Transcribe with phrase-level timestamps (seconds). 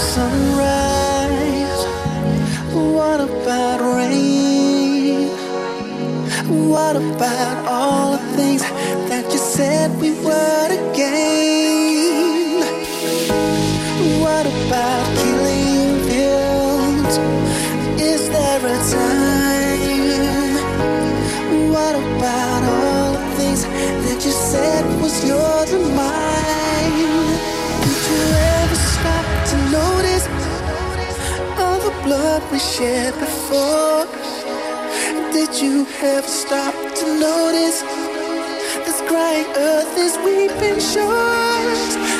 [0.00, 1.82] sunrise?
[2.72, 5.28] What about rain?
[6.72, 8.19] What about all
[32.50, 34.06] we shared before?
[35.32, 37.82] Did you ever stop to notice
[38.84, 42.19] this crying earth is weeping shores?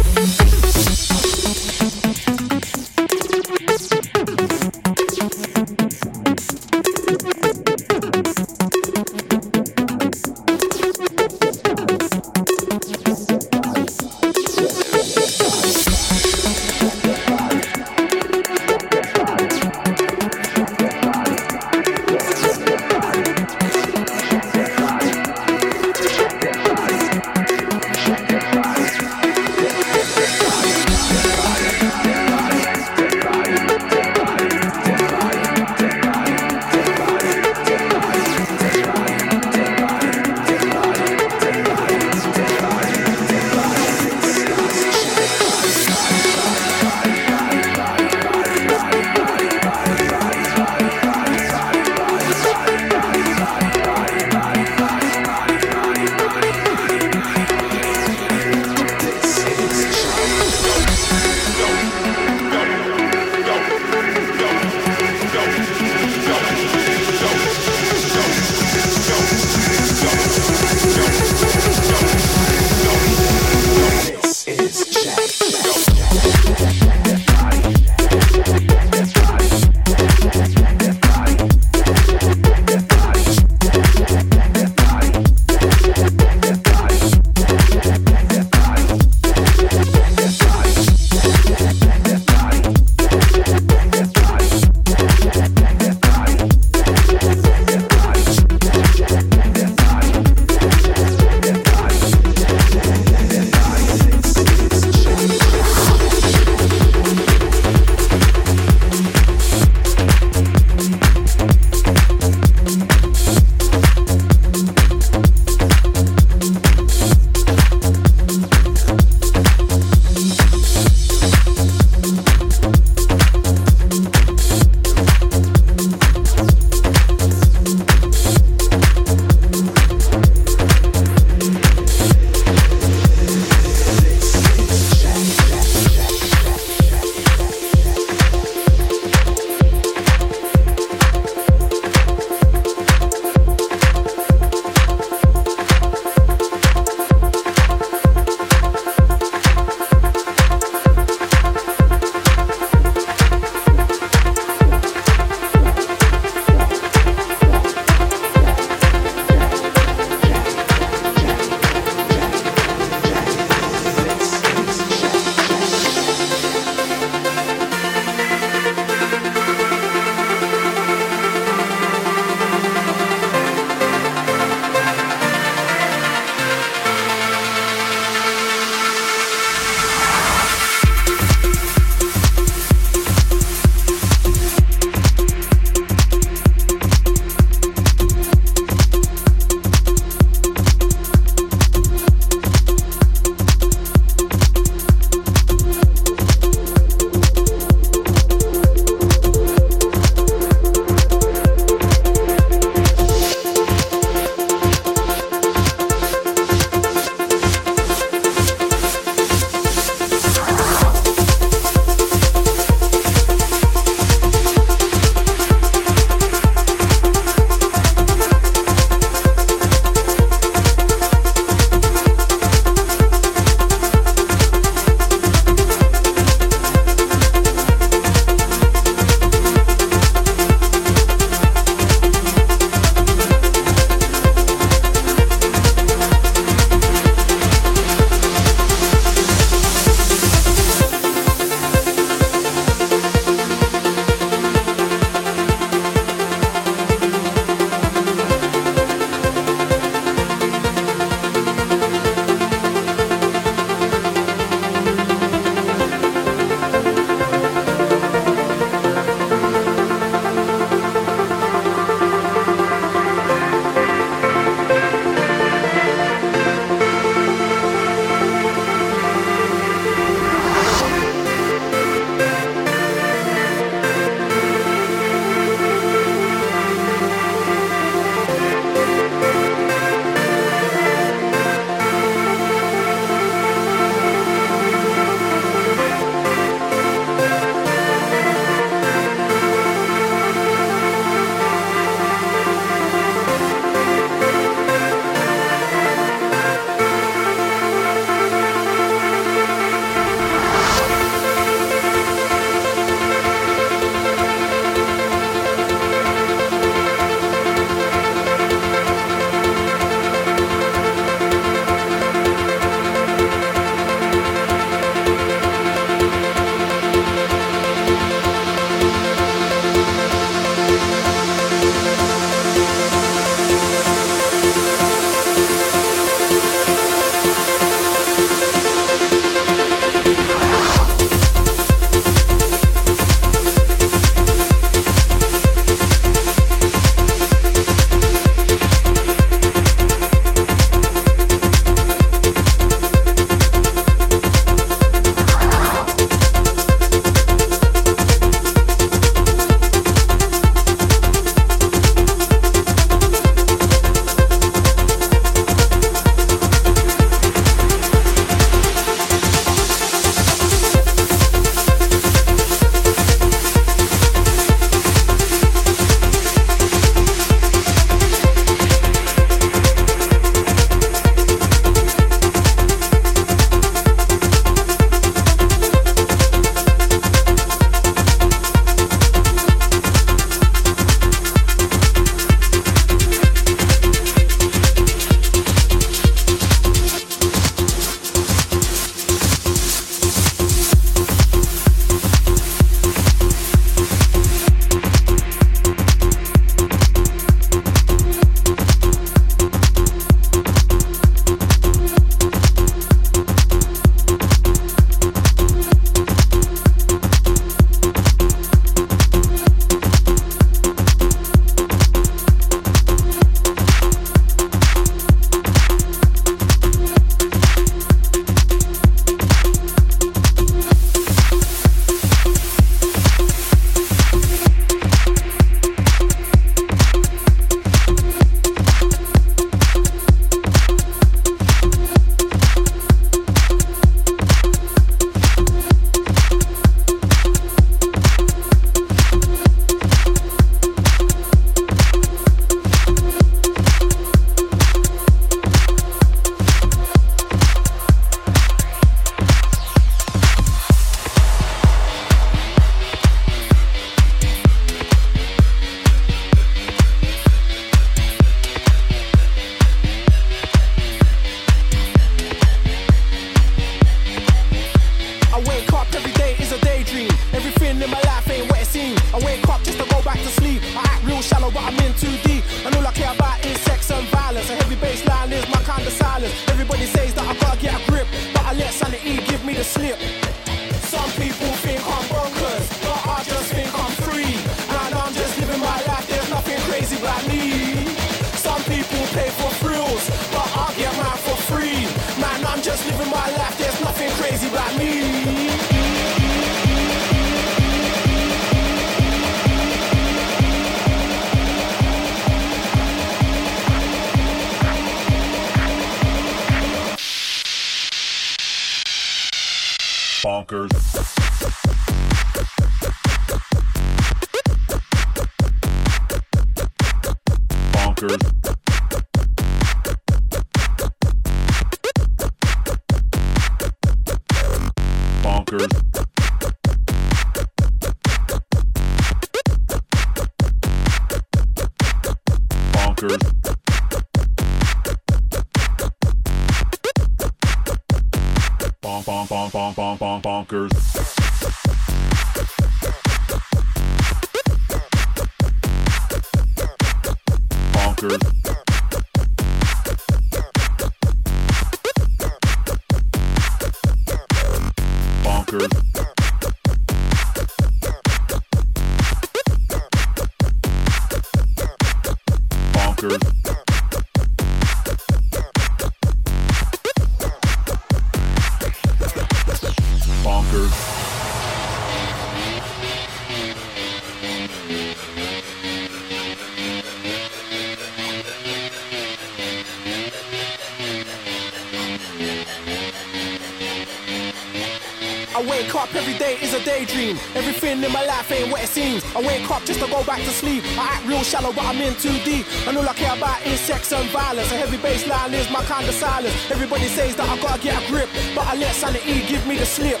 [585.42, 587.16] Wake up every day is a daydream.
[587.34, 589.04] Everything in my life ain't what it seems.
[589.16, 590.62] I wake up just to go back to sleep.
[590.78, 592.46] I act real shallow, but I'm in too deep.
[592.66, 594.50] And all I care about is sex and violence.
[594.52, 596.34] A heavy bass line is my kind of silence.
[596.50, 599.66] Everybody says that I gotta get a grip, but I let sanity give me the
[599.66, 600.00] slip.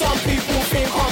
[0.00, 1.09] Some people think I'm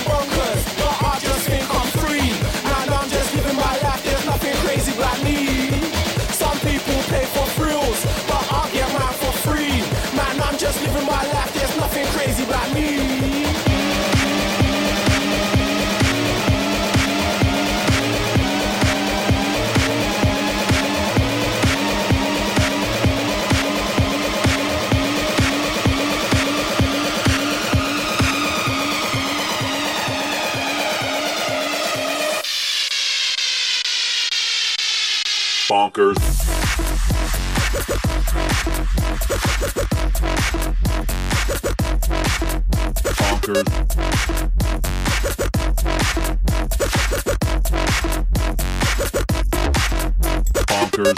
[35.99, 36.19] bonkers.
[43.17, 43.65] Bonkers.
[50.67, 51.15] Bonkers.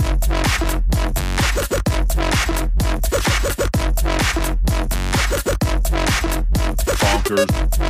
[7.01, 7.81] Bonkers.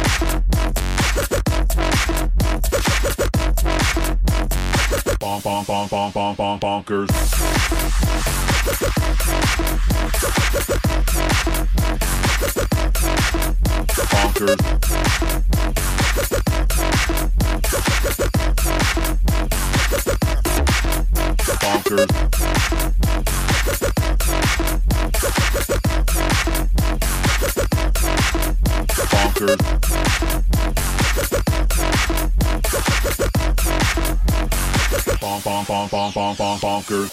[5.42, 6.59] bonk, bonk, bonk, bonk, bonk, bonk,
[6.90, 7.06] bonkers.
[13.86, 14.02] The
[21.62, 22.06] bonkers.
[28.88, 29.89] The bonkers.
[35.70, 37.10] Bonk, bonk, bonk, bonk, bonk,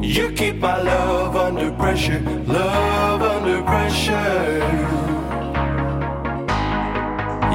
[0.00, 4.62] You keep my love under pressure, love under pressure.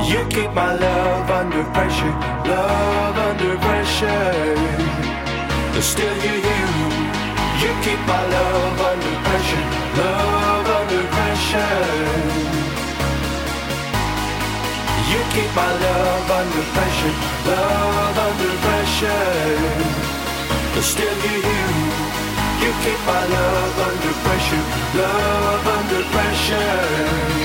[0.04, 2.14] You keep my love under pressure,
[2.46, 4.56] love under pressure.
[5.74, 6.62] But still you, you,
[7.64, 9.66] you keep my love under pressure,
[10.04, 12.44] love under pressure.
[15.12, 17.16] You keep my love under pressure,
[17.48, 20.04] love under pressure.
[20.76, 21.93] But still you, you.
[22.63, 24.63] You keep my love under pressure,
[24.95, 27.43] love under pressure.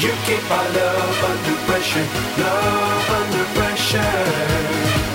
[0.00, 2.06] You keep my love under pressure,
[2.38, 5.05] love under pressure.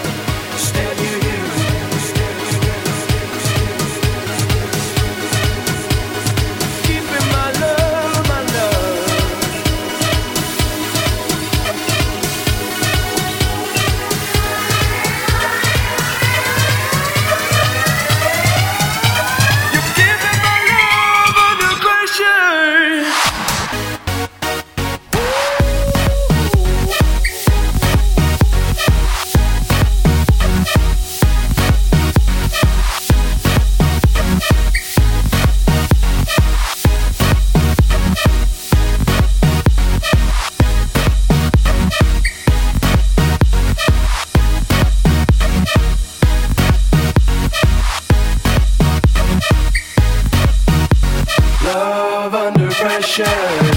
[52.81, 53.70] pressure.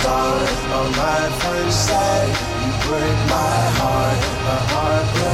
[0.00, 0.48] Start.
[0.74, 2.28] All my friends said
[2.62, 4.20] you break my heart,
[4.54, 5.29] a heartbreaker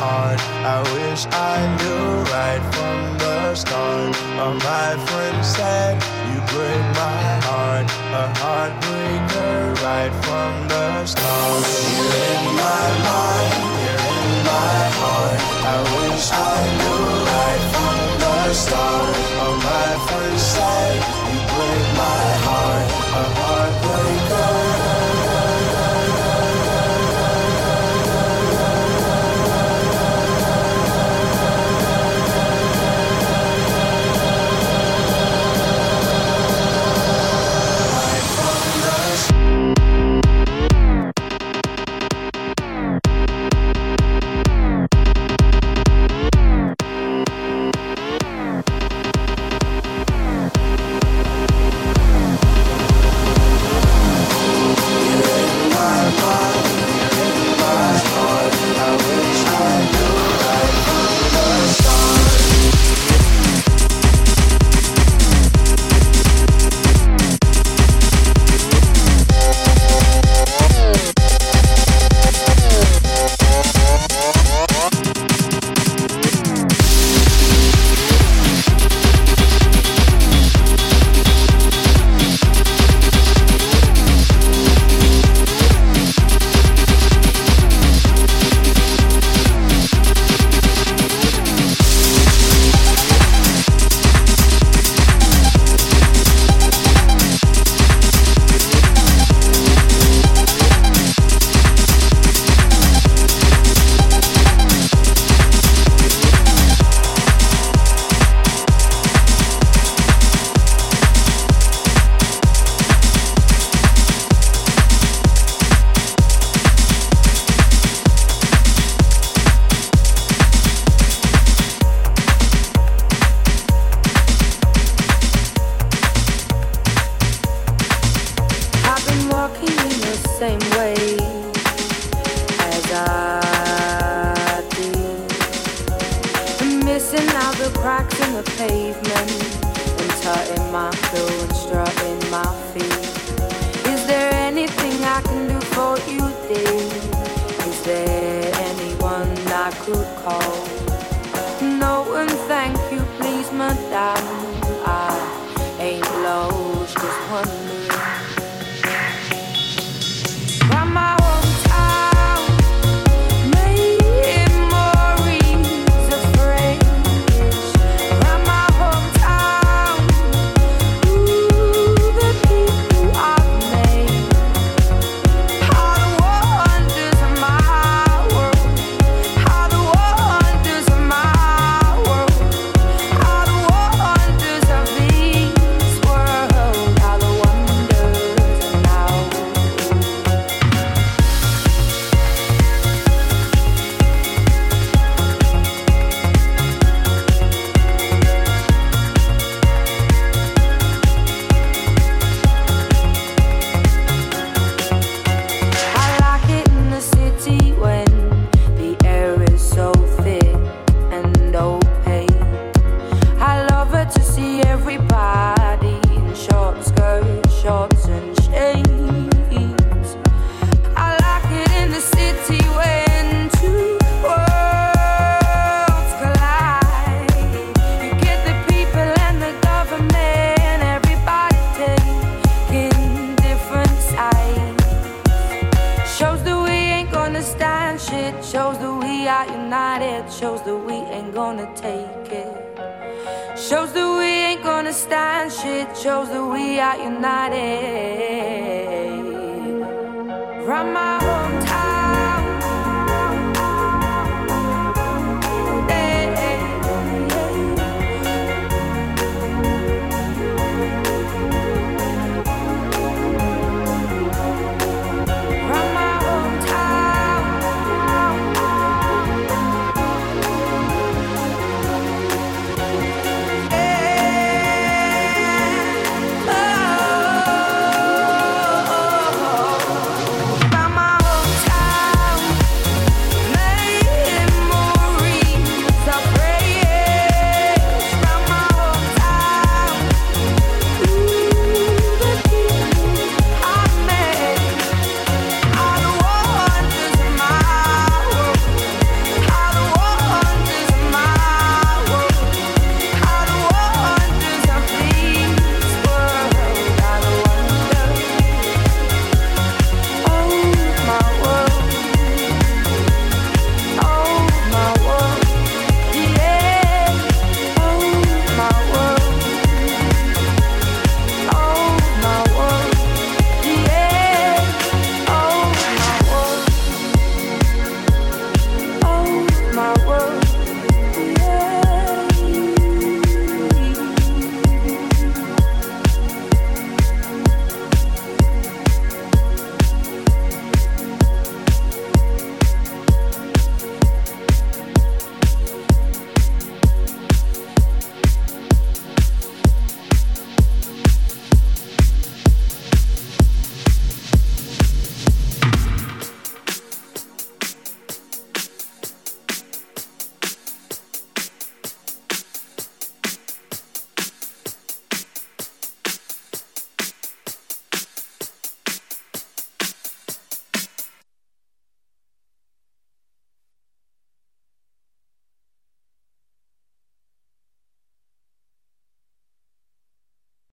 [0.00, 0.40] heart.
[0.74, 4.12] I wish I knew right from the start.
[4.40, 5.94] All my friends said
[6.30, 7.86] you break my heart,
[8.22, 9.54] a heartbreaker
[9.86, 11.64] right from the start.
[11.94, 15.40] You're in my mind, you're in my heart.
[15.74, 19.14] I wish I knew right from the start.
[19.42, 20.96] All my friends said
[21.30, 22.86] you break my heart,
[23.20, 24.53] a heartbreaker.